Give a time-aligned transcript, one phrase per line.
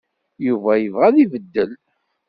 [0.47, 1.71] Yuba yebɣa abeddel.